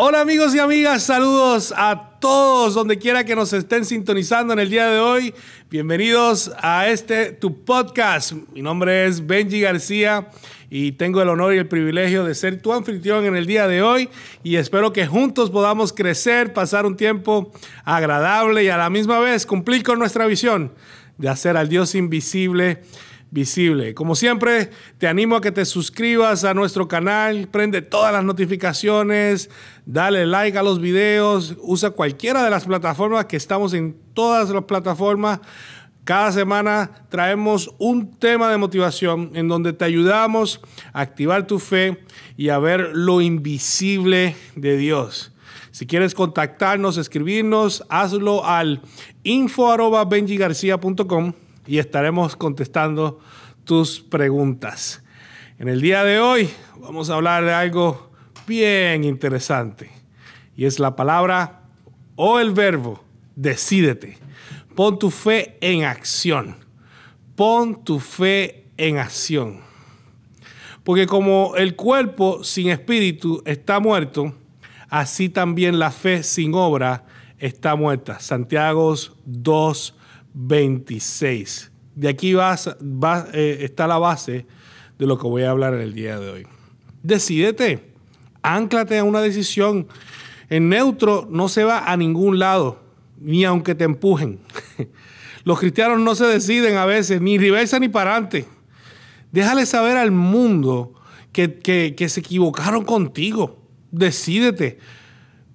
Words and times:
Hola 0.00 0.20
amigos 0.20 0.54
y 0.54 0.60
amigas, 0.60 1.02
saludos 1.02 1.74
a 1.76 2.10
todos 2.20 2.74
donde 2.74 3.00
quiera 3.00 3.24
que 3.24 3.34
nos 3.34 3.52
estén 3.52 3.84
sintonizando 3.84 4.52
en 4.52 4.60
el 4.60 4.70
día 4.70 4.86
de 4.86 5.00
hoy. 5.00 5.34
Bienvenidos 5.70 6.52
a 6.62 6.86
este 6.86 7.32
tu 7.32 7.64
podcast. 7.64 8.30
Mi 8.54 8.62
nombre 8.62 9.06
es 9.06 9.26
Benji 9.26 9.60
García 9.60 10.28
y 10.70 10.92
tengo 10.92 11.20
el 11.20 11.28
honor 11.28 11.52
y 11.52 11.58
el 11.58 11.66
privilegio 11.66 12.22
de 12.22 12.36
ser 12.36 12.62
tu 12.62 12.72
anfitrión 12.72 13.24
en 13.24 13.34
el 13.34 13.46
día 13.46 13.66
de 13.66 13.82
hoy 13.82 14.08
y 14.44 14.54
espero 14.54 14.92
que 14.92 15.04
juntos 15.04 15.50
podamos 15.50 15.92
crecer, 15.92 16.52
pasar 16.52 16.86
un 16.86 16.96
tiempo 16.96 17.50
agradable 17.84 18.62
y 18.62 18.68
a 18.68 18.76
la 18.76 18.90
misma 18.90 19.18
vez 19.18 19.46
cumplir 19.46 19.82
con 19.82 19.98
nuestra 19.98 20.26
visión 20.26 20.74
de 21.16 21.28
hacer 21.28 21.56
al 21.56 21.68
Dios 21.68 21.96
invisible 21.96 22.84
visible. 23.30 23.94
Como 23.94 24.14
siempre, 24.14 24.70
te 24.98 25.06
animo 25.06 25.36
a 25.36 25.40
que 25.40 25.52
te 25.52 25.64
suscribas 25.64 26.44
a 26.44 26.52
nuestro 26.54 26.88
canal, 26.88 27.48
prende 27.48 27.80
todas 27.82 28.12
las 28.12 28.24
notificaciones, 28.24 29.50
dale 29.86 30.26
like 30.26 30.58
a 30.58 30.62
los 30.62 30.80
videos, 30.80 31.56
usa 31.60 31.90
cualquiera 31.90 32.44
de 32.44 32.50
las 32.50 32.64
plataformas 32.64 33.26
que 33.26 33.36
estamos 33.36 33.74
en 33.74 33.96
todas 34.14 34.50
las 34.50 34.64
plataformas. 34.64 35.40
Cada 36.04 36.32
semana 36.32 36.90
traemos 37.10 37.74
un 37.78 38.10
tema 38.12 38.50
de 38.50 38.56
motivación 38.56 39.30
en 39.34 39.46
donde 39.46 39.74
te 39.74 39.84
ayudamos 39.84 40.62
a 40.94 41.02
activar 41.02 41.46
tu 41.46 41.58
fe 41.58 42.02
y 42.36 42.48
a 42.48 42.58
ver 42.58 42.92
lo 42.94 43.20
invisible 43.20 44.34
de 44.56 44.78
Dios. 44.78 45.34
Si 45.70 45.86
quieres 45.86 46.14
contactarnos, 46.14 46.96
escribirnos, 46.96 47.84
hazlo 47.90 48.46
al 48.46 48.80
info.benjigarcia.com 49.22 51.34
y 51.68 51.78
estaremos 51.78 52.34
contestando 52.34 53.20
tus 53.64 54.00
preguntas. 54.00 55.04
En 55.58 55.68
el 55.68 55.82
día 55.82 56.02
de 56.02 56.18
hoy 56.18 56.48
vamos 56.80 57.10
a 57.10 57.14
hablar 57.14 57.44
de 57.44 57.52
algo 57.52 58.10
bien 58.46 59.04
interesante 59.04 59.90
y 60.56 60.64
es 60.64 60.78
la 60.78 60.96
palabra 60.96 61.60
o 62.16 62.40
el 62.40 62.52
verbo 62.52 63.04
decídete. 63.36 64.16
Pon 64.74 64.98
tu 64.98 65.10
fe 65.10 65.58
en 65.60 65.84
acción. 65.84 66.56
Pon 67.36 67.84
tu 67.84 68.00
fe 68.00 68.64
en 68.78 68.96
acción. 68.96 69.60
Porque 70.84 71.06
como 71.06 71.52
el 71.56 71.76
cuerpo 71.76 72.42
sin 72.42 72.70
espíritu 72.70 73.42
está 73.44 73.78
muerto, 73.78 74.32
así 74.88 75.28
también 75.28 75.78
la 75.78 75.90
fe 75.90 76.22
sin 76.22 76.54
obra 76.54 77.04
está 77.38 77.76
muerta. 77.76 78.20
Santiago 78.20 78.94
2, 79.26 79.97
26. 80.40 81.72
De 81.96 82.08
aquí 82.08 82.32
vas, 82.32 82.70
eh, 83.32 83.58
está 83.62 83.88
la 83.88 83.98
base 83.98 84.46
de 84.96 85.06
lo 85.06 85.18
que 85.18 85.26
voy 85.26 85.42
a 85.42 85.50
hablar 85.50 85.74
en 85.74 85.80
el 85.80 85.94
día 85.94 86.20
de 86.20 86.30
hoy. 86.30 86.46
Decídete, 87.02 87.92
anclate 88.42 88.98
a 88.98 89.04
una 89.04 89.20
decisión. 89.20 89.88
En 90.48 90.68
neutro 90.68 91.26
no 91.28 91.48
se 91.48 91.64
va 91.64 91.90
a 91.90 91.96
ningún 91.96 92.38
lado, 92.38 92.80
ni 93.20 93.44
aunque 93.44 93.74
te 93.74 93.82
empujen. 93.82 94.38
Los 95.44 95.58
cristianos 95.58 95.98
no 95.98 96.14
se 96.14 96.26
deciden 96.26 96.76
a 96.76 96.86
veces, 96.86 97.20
ni 97.20 97.36
reversa 97.36 97.80
ni 97.80 97.88
para 97.88 98.12
adelante. 98.12 98.46
Déjale 99.32 99.66
saber 99.66 99.96
al 99.96 100.12
mundo 100.12 100.94
que, 101.32 101.58
que 101.96 102.08
se 102.08 102.20
equivocaron 102.20 102.84
contigo. 102.84 103.60
Decídete. 103.90 104.78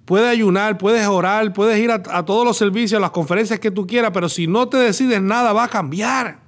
Puedes 0.04 0.28
ayunar, 0.28 0.76
puedes 0.76 1.06
orar, 1.06 1.52
puedes 1.52 1.78
ir 1.78 1.90
a, 1.90 2.24
todos 2.24 2.44
los 2.44 2.58
servicios, 2.58 2.98
a 2.98 3.00
las 3.00 3.10
conferencias 3.10 3.58
que 3.58 3.70
tú 3.70 3.86
quieras, 3.86 4.10
pero 4.12 4.28
si 4.28 4.46
no 4.46 4.68
te 4.68 4.76
decides 4.76 5.22
nada, 5.22 5.52
va 5.52 5.64
a 5.64 5.68
cambiar. 5.68 6.40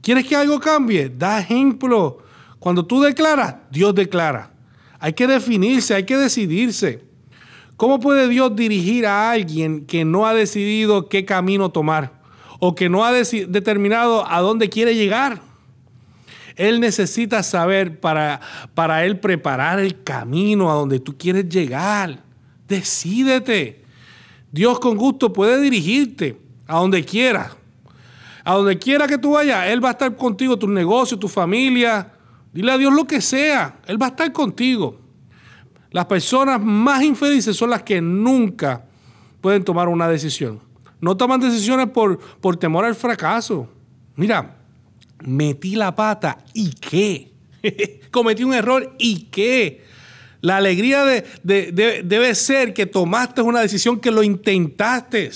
¿Quieres 0.00 0.26
que 0.26 0.36
algo 0.36 0.60
cambie? 0.60 1.08
Da 1.08 1.40
ejemplo. 1.40 2.18
Cuando 2.60 2.86
tú 2.86 3.00
declaras, 3.00 3.56
Dios 3.70 3.94
declara. 3.94 4.52
Hay 5.00 5.12
que 5.14 5.26
definirse, 5.26 5.94
hay 5.94 6.04
que 6.04 6.16
decidirse. 6.16 7.04
¿Cómo 7.76 7.98
puede 7.98 8.28
Dios 8.28 8.54
dirigir 8.54 9.06
a 9.06 9.32
alguien 9.32 9.84
que 9.84 10.04
no 10.04 10.26
ha 10.26 10.34
decidido 10.34 11.08
qué 11.08 11.24
camino 11.24 11.70
tomar 11.70 12.20
o 12.60 12.76
que 12.76 12.88
no 12.88 13.04
ha 13.04 13.12
determinado 13.12 14.24
a 14.30 14.40
dónde 14.40 14.68
quiere 14.68 14.94
llegar? 14.94 15.42
Él 16.54 16.78
necesita 16.78 17.42
saber 17.42 17.98
para, 17.98 18.40
para 18.74 19.04
él 19.04 19.18
preparar 19.18 19.80
el 19.80 20.04
camino 20.04 20.70
a 20.70 20.74
donde 20.74 21.00
tú 21.00 21.18
quieres 21.18 21.48
llegar. 21.48 22.31
Decídete. 22.72 23.84
Dios 24.50 24.80
con 24.80 24.96
gusto 24.96 25.30
puede 25.30 25.60
dirigirte 25.60 26.38
a 26.66 26.78
donde 26.78 27.04
quiera. 27.04 27.54
A 28.44 28.54
donde 28.54 28.78
quiera 28.78 29.06
que 29.06 29.18
tú 29.18 29.32
vayas, 29.32 29.68
Él 29.68 29.84
va 29.84 29.90
a 29.90 29.92
estar 29.92 30.16
contigo, 30.16 30.58
tu 30.58 30.66
negocio, 30.66 31.18
tu 31.18 31.28
familia. 31.28 32.14
Dile 32.50 32.72
a 32.72 32.78
Dios 32.78 32.90
lo 32.94 33.06
que 33.06 33.20
sea, 33.20 33.78
Él 33.86 34.00
va 34.00 34.06
a 34.06 34.08
estar 34.08 34.32
contigo. 34.32 34.98
Las 35.90 36.06
personas 36.06 36.62
más 36.62 37.02
infelices 37.02 37.54
son 37.54 37.68
las 37.68 37.82
que 37.82 38.00
nunca 38.00 38.86
pueden 39.42 39.62
tomar 39.64 39.88
una 39.88 40.08
decisión. 40.08 40.58
No 40.98 41.14
toman 41.14 41.40
decisiones 41.40 41.88
por, 41.90 42.18
por 42.40 42.56
temor 42.56 42.86
al 42.86 42.94
fracaso. 42.94 43.68
Mira, 44.16 44.56
metí 45.20 45.74
la 45.74 45.94
pata 45.94 46.38
y 46.54 46.70
qué. 46.70 47.32
Cometí 48.10 48.44
un 48.44 48.54
error 48.54 48.94
y 48.98 49.24
qué. 49.24 49.91
La 50.42 50.56
alegría 50.56 51.04
de, 51.04 52.02
debe 52.04 52.34
ser 52.34 52.74
que 52.74 52.84
tomaste 52.84 53.40
una 53.42 53.60
decisión, 53.60 54.00
que 54.00 54.10
lo 54.10 54.24
intentaste. 54.24 55.30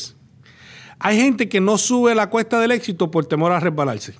Hay 0.99 1.17
gente 1.17 1.49
que 1.49 1.61
no 1.61 1.79
sube 1.79 2.15
la 2.15 2.29
cuesta 2.29 2.59
del 2.59 2.73
éxito 2.73 3.11
por 3.11 3.25
temor 3.25 3.53
a 3.53 3.61
resbalarse. 3.61 4.15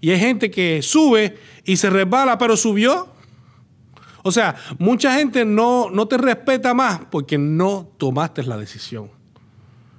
Y 0.00 0.10
hay 0.10 0.20
gente 0.20 0.50
que 0.50 0.80
sube 0.80 1.36
y 1.64 1.76
se 1.76 1.90
resbala, 1.90 2.38
pero 2.38 2.56
subió. 2.56 3.08
O 4.22 4.30
sea, 4.30 4.54
mucha 4.78 5.14
gente 5.16 5.44
no, 5.44 5.90
no 5.90 6.06
te 6.06 6.16
respeta 6.18 6.72
más 6.72 7.00
porque 7.10 7.36
no 7.36 7.90
tomaste 7.98 8.44
la 8.44 8.56
decisión. 8.56 9.10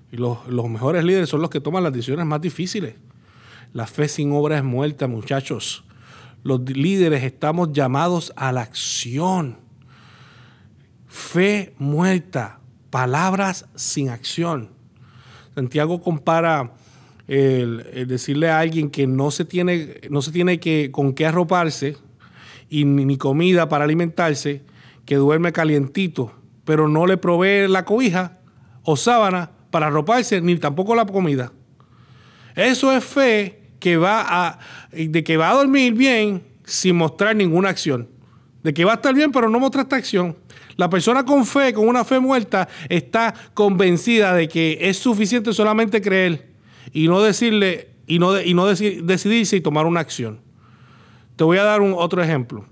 Y 0.10 0.16
los, 0.16 0.48
los 0.48 0.70
mejores 0.70 1.04
líderes 1.04 1.28
son 1.28 1.42
los 1.42 1.50
que 1.50 1.60
toman 1.60 1.84
las 1.84 1.92
decisiones 1.92 2.26
más 2.26 2.40
difíciles. 2.40 2.96
La 3.74 3.88
fe 3.88 4.08
sin 4.08 4.32
obra 4.32 4.58
es 4.58 4.64
muerta, 4.64 5.08
muchachos. 5.08 5.84
Los 6.44 6.62
líderes 6.62 7.24
estamos 7.24 7.74
llamados 7.74 8.32
a 8.38 8.54
la 8.54 8.62
acción. 8.62 9.63
Fe 11.14 11.76
muerta, 11.78 12.60
palabras 12.90 13.68
sin 13.76 14.10
acción. 14.10 14.72
Santiago 15.54 16.02
compara 16.02 16.72
el, 17.28 18.08
decirle 18.08 18.50
a 18.50 18.58
alguien 18.58 18.90
que 18.90 19.06
no 19.06 19.30
se 19.30 19.46
tiene, 19.46 20.02
no 20.10 20.24
se 20.24 20.32
tiene 20.32 20.60
que, 20.60 20.90
con 20.92 21.14
qué 21.14 21.28
arroparse 21.28 21.98
y 22.68 22.86
ni 22.86 23.16
comida 23.18 23.70
para 23.70 23.84
alimentarse, 23.84 24.64
que 25.06 25.18
duerme 25.18 25.52
calientito, 25.52 26.32
pero 26.66 26.88
no 26.88 27.06
le 27.06 27.18
provee 27.18 27.68
la 27.68 27.86
cobija 27.86 28.40
o 28.82 28.98
sábana 28.98 29.52
para 29.70 29.88
arroparse, 29.88 30.42
ni 30.42 30.58
tampoco 30.58 30.96
la 30.96 31.06
comida. 31.06 31.54
Eso 32.56 32.92
es 32.92 33.04
fe 33.04 33.62
que 33.80 33.98
va 33.98 34.26
a, 34.28 34.60
de 34.92 35.24
que 35.24 35.38
va 35.38 35.52
a 35.52 35.54
dormir 35.54 35.94
bien 35.94 36.42
sin 36.66 36.96
mostrar 36.96 37.36
ninguna 37.36 37.70
acción. 37.70 38.10
De 38.64 38.74
que 38.74 38.84
va 38.84 38.94
a 38.94 38.96
estar 38.96 39.14
bien, 39.14 39.32
pero 39.32 39.48
no 39.48 39.60
mostrar 39.60 39.86
esta 39.86 39.98
acción. 39.98 40.38
La 40.76 40.90
persona 40.90 41.24
con 41.26 41.46
fe, 41.46 41.74
con 41.74 41.88
una 41.88 42.04
fe 42.04 42.20
muerta, 42.20 42.68
está 42.90 43.34
convencida 43.54 44.34
de 44.34 44.48
que 44.48 44.78
es 44.82 44.98
suficiente 44.98 45.54
solamente 45.54 46.02
creer 46.02 46.54
y 46.92 47.08
no 47.08 47.22
decirle 47.22 47.90
y 48.08 48.20
no, 48.20 48.40
y 48.40 48.54
no 48.54 48.66
decidirse 48.68 49.56
y 49.56 49.62
tomar 49.62 49.86
una 49.86 50.00
acción. 50.00 50.40
Te 51.36 51.44
voy 51.44 51.58
a 51.58 51.64
dar 51.64 51.82
un 51.82 51.94
otro 51.96 52.22
ejemplo. 52.22 52.66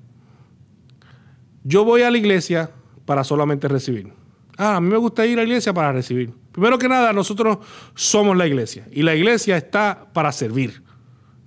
Yo 1.63 1.85
voy 1.85 2.01
a 2.01 2.11
la 2.11 2.17
iglesia 2.17 2.71
para 3.05 3.23
solamente 3.23 3.67
recibir. 3.67 4.11
Ah, 4.57 4.75
a 4.75 4.81
mí 4.81 4.89
me 4.89 4.97
gusta 4.97 5.25
ir 5.25 5.39
a 5.39 5.41
la 5.41 5.47
iglesia 5.47 5.73
para 5.73 5.91
recibir. 5.91 6.31
Primero 6.51 6.77
que 6.77 6.87
nada, 6.87 7.13
nosotros 7.13 7.59
somos 7.95 8.35
la 8.35 8.45
iglesia 8.45 8.87
y 8.91 9.03
la 9.03 9.15
iglesia 9.15 9.57
está 9.57 10.07
para 10.13 10.31
servir, 10.31 10.83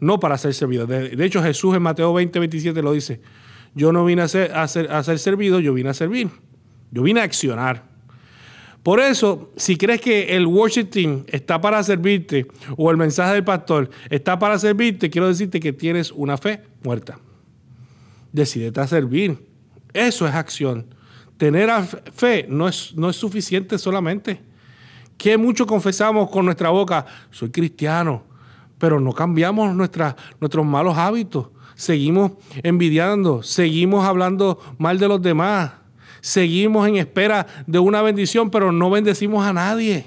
no 0.01 0.19
para 0.19 0.39
ser 0.39 0.55
servida. 0.55 0.87
De, 0.87 1.25
hecho, 1.25 1.43
Jesús 1.43 1.77
en 1.77 1.83
Mateo 1.83 2.13
20, 2.15 2.39
27 2.39 2.83
lo 2.83 2.93
dice. 2.93 3.21
Yo 3.75 3.93
no 3.93 4.05
vine 4.05 4.23
a 4.23 4.29
ser, 4.29 4.53
a 4.53 4.69
ser 4.69 5.19
servido, 5.19 5.61
yo 5.61 5.75
vine 5.75 5.91
a 5.91 5.95
servir. 5.95 6.31
Yo 6.91 7.03
vine 7.03 7.21
a 7.21 7.25
accionar. 7.25 7.95
Por 8.85 9.01
eso, 9.01 9.51
si 9.57 9.77
crees 9.77 10.03
que 10.03 10.37
el 10.37 10.47
worship 10.47 10.85
team 10.85 11.25
está 11.29 11.59
para 11.59 11.83
servirte 11.83 12.47
o 12.77 12.91
el 12.91 12.99
mensaje 12.99 13.33
del 13.33 13.43
pastor 13.43 13.89
está 14.11 14.39
para 14.39 14.59
servirte, 14.59 15.09
quiero 15.09 15.27
decirte 15.27 15.59
que 15.59 15.73
tienes 15.73 16.13
una 16.13 16.37
fe 16.37 16.61
muerta. 16.83 17.19
Decídete 18.31 18.81
a 18.81 18.87
servir. 18.87 19.39
Eso 19.95 20.29
es 20.29 20.35
acción. 20.35 20.85
Tener 21.39 21.71
fe 22.13 22.45
no 22.47 22.69
es, 22.69 22.93
no 22.95 23.09
es 23.09 23.17
suficiente 23.17 23.79
solamente. 23.79 24.43
Que 25.17 25.39
mucho 25.39 25.67
confesamos 25.67 26.29
con 26.29 26.45
nuestra 26.45 26.69
boca, 26.69 27.07
soy 27.31 27.51
cristiano, 27.51 28.25
pero 28.77 29.01
no 29.01 29.15
cambiamos 29.15 29.75
nuestros 29.75 30.67
malos 30.67 30.99
hábitos. 30.99 31.47
Seguimos 31.75 32.33
envidiando, 32.63 33.43
seguimos 33.43 34.05
hablando 34.05 34.61
mal 34.79 34.99
de 34.99 35.09
los 35.09 35.21
demás 35.21 35.73
seguimos 36.25 36.89
en 36.89 36.97
espera 36.97 37.47
de 37.67 37.79
una 37.79 38.01
bendición, 38.01 38.51
pero 38.51 38.73
no 38.73 38.89
bendecimos 38.89 39.45
a 39.45 39.53
nadie. 39.53 40.07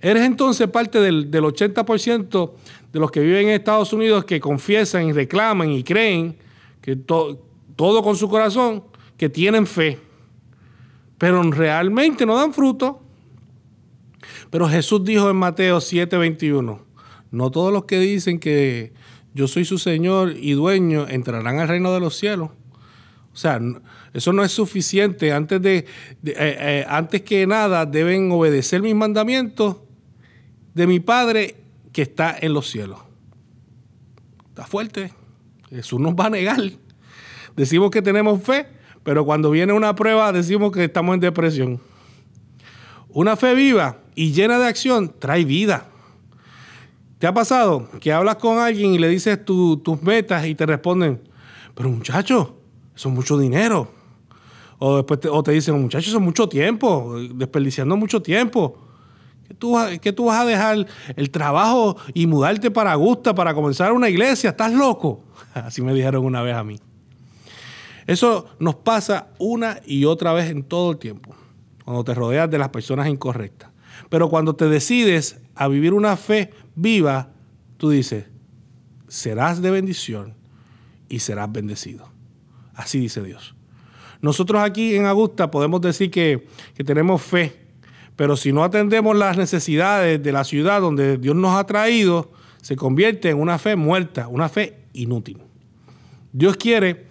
Eres 0.00 0.24
entonces 0.24 0.68
parte 0.68 1.00
del, 1.00 1.30
80% 1.30 2.52
de 2.90 2.98
los 2.98 3.10
que 3.10 3.20
viven 3.20 3.48
en 3.48 3.54
Estados 3.54 3.92
Unidos 3.92 4.24
que 4.24 4.40
confiesan 4.40 5.06
y 5.06 5.12
reclaman 5.12 5.70
y 5.70 5.84
creen 5.84 6.38
que 6.80 6.96
todo 6.96 8.02
con 8.02 8.16
su 8.16 8.26
corazón, 8.30 8.84
que 9.18 9.28
tienen 9.28 9.66
fe. 9.66 9.98
pero 11.18 11.42
realmente 11.42 12.24
no 12.24 12.34
dan 12.34 12.54
fruto. 12.54 13.02
Pero 14.48 14.66
Jesús 14.66 15.04
dijo 15.04 15.28
en 15.28 15.36
Mateo 15.36 15.78
7:21, 15.78 16.80
no 17.30 17.50
todos 17.50 17.70
los 17.70 17.84
que 17.84 17.98
dicen 17.98 18.40
que 18.40 18.94
yo 19.34 19.48
soy 19.48 19.64
su 19.64 19.78
Señor 19.78 20.36
y 20.36 20.52
dueño 20.52 21.06
entrarán 21.08 21.58
al 21.58 21.68
reino 21.68 21.92
de 21.92 22.00
los 22.00 22.16
cielos. 22.16 22.50
O 23.32 23.36
sea, 23.36 23.60
eso 24.12 24.32
no 24.32 24.44
es 24.44 24.52
suficiente. 24.52 25.32
Antes, 25.32 25.60
de, 25.60 25.78
eh, 25.78 25.86
eh, 26.24 26.86
antes 26.88 27.22
que 27.22 27.44
nada 27.48 27.84
deben 27.84 28.30
obedecer 28.30 28.80
mis 28.80 28.94
mandamientos 28.94 29.78
de 30.72 30.86
mi 30.86 31.00
Padre 31.00 31.56
que 31.92 32.02
está 32.02 32.36
en 32.40 32.54
los 32.54 32.70
cielos. 32.70 33.00
Está 34.50 34.66
fuerte. 34.66 35.12
Jesús 35.68 35.98
nos 35.98 36.14
va 36.14 36.26
a 36.26 36.30
negar. 36.30 36.60
Decimos 37.56 37.90
que 37.90 38.02
tenemos 38.02 38.40
fe, 38.40 38.68
pero 39.02 39.24
cuando 39.24 39.50
viene 39.50 39.72
una 39.72 39.96
prueba 39.96 40.30
decimos 40.30 40.70
que 40.70 40.84
estamos 40.84 41.14
en 41.14 41.20
depresión. 41.20 41.80
Una 43.08 43.34
fe 43.34 43.54
viva 43.54 43.98
y 44.14 44.32
llena 44.32 44.60
de 44.60 44.66
acción 44.66 45.12
trae 45.18 45.44
vida. 45.44 45.88
¿Te 47.24 47.28
ha 47.28 47.32
pasado 47.32 47.88
que 48.00 48.12
hablas 48.12 48.36
con 48.36 48.58
alguien 48.58 48.92
y 48.92 48.98
le 48.98 49.08
dices 49.08 49.42
tus 49.46 50.02
metas 50.02 50.44
y 50.44 50.54
te 50.54 50.66
responden, 50.66 51.22
pero 51.74 51.88
muchacho, 51.88 52.58
eso 52.94 53.08
es 53.08 53.14
mucho 53.14 53.38
dinero? 53.38 53.90
O 54.78 54.96
después 54.96 55.20
te, 55.20 55.52
dicen, 55.52 55.80
muchachos, 55.80 56.08
eso 56.08 56.18
es 56.18 56.22
mucho 56.22 56.50
tiempo, 56.50 57.16
desperdiciando 57.34 57.96
mucho 57.96 58.20
tiempo. 58.20 58.76
¿Qué 59.48 59.54
tú, 59.54 59.74
tú 60.14 60.24
vas 60.26 60.42
a 60.42 60.44
dejar 60.44 60.86
el 61.16 61.30
trabajo 61.30 61.96
y 62.12 62.26
mudarte 62.26 62.70
para 62.70 62.92
Augusta 62.92 63.34
para 63.34 63.54
comenzar 63.54 63.92
una 63.92 64.10
iglesia? 64.10 64.50
¿Estás 64.50 64.74
loco? 64.74 65.24
Así 65.54 65.80
me 65.80 65.94
dijeron 65.94 66.26
una 66.26 66.42
vez 66.42 66.54
a 66.54 66.62
mí. 66.62 66.78
Eso 68.06 68.48
nos 68.58 68.74
pasa 68.74 69.28
una 69.38 69.80
y 69.86 70.04
otra 70.04 70.34
vez 70.34 70.50
en 70.50 70.62
todo 70.62 70.90
el 70.90 70.98
tiempo, 70.98 71.34
cuando 71.86 72.04
te 72.04 72.12
rodeas 72.12 72.50
de 72.50 72.58
las 72.58 72.68
personas 72.68 73.08
incorrectas. 73.08 73.70
Pero 74.08 74.28
cuando 74.28 74.56
te 74.56 74.68
decides 74.68 75.40
a 75.54 75.68
vivir 75.68 75.92
una 75.92 76.16
fe 76.16 76.50
viva, 76.74 77.30
tú 77.76 77.90
dices, 77.90 78.26
serás 79.08 79.62
de 79.62 79.70
bendición 79.70 80.34
y 81.08 81.20
serás 81.20 81.50
bendecido. 81.50 82.08
Así 82.74 82.98
dice 82.98 83.22
Dios. 83.22 83.54
Nosotros 84.20 84.62
aquí 84.62 84.94
en 84.96 85.06
Augusta 85.06 85.50
podemos 85.50 85.80
decir 85.80 86.10
que, 86.10 86.46
que 86.74 86.84
tenemos 86.84 87.22
fe, 87.22 87.66
pero 88.16 88.36
si 88.36 88.52
no 88.52 88.64
atendemos 88.64 89.16
las 89.16 89.36
necesidades 89.36 90.22
de 90.22 90.32
la 90.32 90.44
ciudad 90.44 90.80
donde 90.80 91.18
Dios 91.18 91.36
nos 91.36 91.56
ha 91.58 91.64
traído, 91.64 92.32
se 92.62 92.76
convierte 92.76 93.30
en 93.30 93.38
una 93.38 93.58
fe 93.58 93.76
muerta, 93.76 94.28
una 94.28 94.48
fe 94.48 94.86
inútil. 94.94 95.38
Dios 96.32 96.56
quiere 96.56 97.06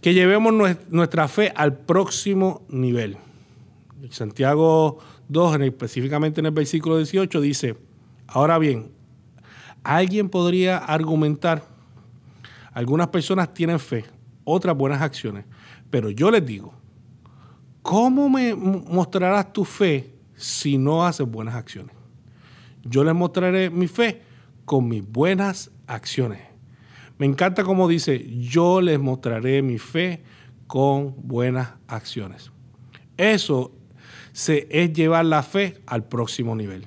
que 0.00 0.14
llevemos 0.14 0.52
nuestra 0.88 1.28
fe 1.28 1.52
al 1.54 1.76
próximo 1.76 2.66
nivel. 2.68 3.16
Santiago 4.10 4.98
2, 5.30 5.60
específicamente 5.60 6.40
en 6.40 6.46
el 6.46 6.52
versículo 6.52 6.96
18, 6.96 7.40
dice, 7.40 7.76
ahora 8.26 8.58
bien, 8.58 8.90
alguien 9.84 10.28
podría 10.28 10.78
argumentar, 10.78 11.64
algunas 12.72 13.08
personas 13.08 13.54
tienen 13.54 13.78
fe, 13.78 14.04
otras 14.44 14.76
buenas 14.76 15.00
acciones, 15.00 15.44
pero 15.88 16.10
yo 16.10 16.30
les 16.30 16.44
digo, 16.44 16.74
¿cómo 17.82 18.28
me 18.28 18.54
mostrarás 18.54 19.52
tu 19.52 19.64
fe 19.64 20.12
si 20.34 20.78
no 20.78 21.06
haces 21.06 21.26
buenas 21.26 21.54
acciones? 21.54 21.94
Yo 22.82 23.04
les 23.04 23.14
mostraré 23.14 23.70
mi 23.70 23.86
fe 23.86 24.22
con 24.64 24.88
mis 24.88 25.08
buenas 25.08 25.70
acciones. 25.86 26.40
Me 27.18 27.26
encanta 27.26 27.62
como 27.62 27.86
dice, 27.86 28.26
yo 28.40 28.80
les 28.80 28.98
mostraré 28.98 29.62
mi 29.62 29.78
fe 29.78 30.22
con 30.66 31.14
buenas 31.18 31.74
acciones. 31.86 32.50
Eso 33.16 33.72
se, 34.40 34.66
es 34.70 34.94
llevar 34.94 35.26
la 35.26 35.42
fe 35.42 35.82
al 35.84 36.04
próximo 36.04 36.56
nivel. 36.56 36.86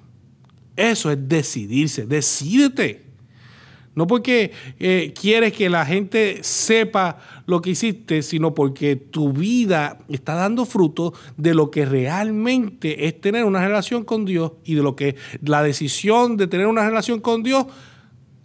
Eso 0.76 1.12
es 1.12 1.20
decidirse, 1.30 2.08
decídete. 2.08 3.04
No 3.94 4.08
porque 4.08 4.52
eh, 4.80 5.14
quieres 5.14 5.54
que 5.54 5.70
la 5.70 5.86
gente 5.86 6.40
sepa 6.42 7.20
lo 7.46 7.62
que 7.62 7.70
hiciste, 7.70 8.24
sino 8.24 8.56
porque 8.56 8.96
tu 8.96 9.34
vida 9.34 10.00
está 10.10 10.34
dando 10.34 10.66
fruto 10.66 11.14
de 11.38 11.54
lo 11.54 11.70
que 11.70 11.86
realmente 11.86 13.06
es 13.06 13.22
tener 13.22 13.46
una 13.46 13.64
relación 13.64 14.04
con 14.04 14.26
Dios 14.26 14.54
y 14.66 14.74
de 14.74 14.82
lo 14.82 14.96
que 14.96 15.16
la 15.44 15.62
decisión 15.62 16.38
de 16.38 16.48
tener 16.48 16.66
una 16.66 16.84
relación 16.90 17.20
con 17.20 17.44
Dios 17.44 17.68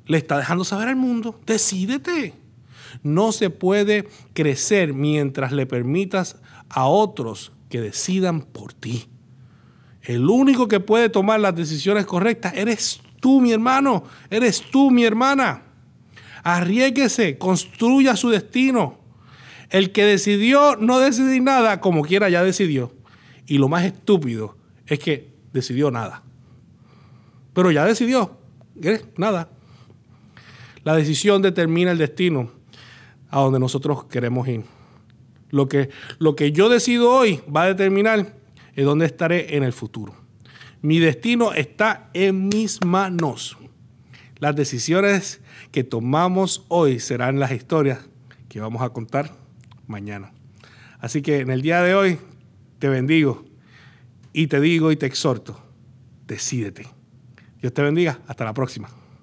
le 0.05 0.19
está 0.19 0.37
dejando 0.37 0.65
saber 0.65 0.89
al 0.89 0.97
mundo. 0.97 1.41
Decídete. 1.47 2.35
No 3.03 3.33
se 3.33 3.49
puede 3.49 4.07
crecer 4.35 4.93
mientras 4.93 5.53
le 5.53 5.65
permitas 5.65 6.37
a 6.69 6.89
otros 6.89 7.53
que 7.69 7.81
decidan 7.81 8.43
por 8.43 8.73
ti. 8.73 9.07
El 10.03 10.29
único 10.29 10.69
que 10.69 10.81
puede 10.81 11.09
tomar 11.09 11.41
las 11.41 11.55
decisiones 11.55 12.07
correctas 12.07 12.55
eres 12.55 13.01
tú, 13.21 13.41
mi 13.41 13.53
hermano. 13.53 14.05
Eres 14.31 14.63
tú, 14.63 14.91
mi 14.91 15.05
hermana. 15.05 15.63
Arriesguese, 16.43 17.37
construya 17.37 18.17
su 18.17 18.31
destino. 18.31 18.99
El 19.71 19.93
que 19.93 20.05
decidió 20.05 20.77
no 20.77 20.99
decidir 20.99 21.43
nada, 21.43 21.81
como 21.81 22.03
quiera 22.03 22.31
ya 22.31 22.43
decidió. 22.43 22.95
Y 23.47 23.59
lo 23.59 23.69
más 23.69 23.85
estúpido 23.85 24.57
es 24.87 24.99
que 24.99 25.29
decidió 25.53 25.91
nada. 25.91 26.23
Pero 27.53 27.71
ya 27.71 27.85
decidió. 27.85 28.39
Nada. 29.17 29.51
La 30.85 30.95
decisión 30.95 31.43
determina 31.43 31.91
el 31.91 31.99
destino 31.99 32.51
a 33.31 33.41
donde 33.41 33.59
nosotros 33.59 34.05
queremos 34.05 34.49
ir. 34.49 34.78
Lo 35.51 35.69
que, 35.69 35.91
lo 36.19 36.37
que 36.37 36.53
yo 36.53 36.69
decido 36.69 37.11
hoy 37.11 37.41
va 37.55 37.63
a 37.63 37.69
determinar 37.69 38.35
en 38.77 38.85
dónde 38.85 39.07
estaré 39.07 39.57
en 39.57 39.63
el 39.63 39.73
futuro. 39.73 40.15
Mi 40.83 40.99
destino 40.99 41.53
está 41.53 42.11
en 42.15 42.49
mis 42.49 42.85
manos. 42.85 43.57
Las 44.39 44.55
decisiones 44.55 45.41
que 45.73 45.85
tomamos 45.85 46.65
hoy 46.69 47.01
serán 47.01 47.41
las 47.41 47.51
historias 47.51 48.09
que 48.49 48.61
vamos 48.61 48.83
a 48.83 48.91
contar 48.91 49.35
mañana. 49.87 50.33
Así 51.01 51.23
que 51.23 51.41
en 51.41 51.51
el 51.51 51.63
día 51.63 51.83
de 51.83 51.95
hoy 51.95 52.19
te 52.79 52.89
bendigo 52.89 53.45
y 54.33 54.47
te 54.47 54.61
digo 54.61 54.93
y 54.93 54.97
te 54.97 55.07
exhorto, 55.07 55.61
decídete. 56.27 56.87
Dios 57.61 57.73
te 57.73 57.83
bendiga. 57.83 58.21
Hasta 58.27 58.45
la 58.45 58.55
próxima. 58.55 58.89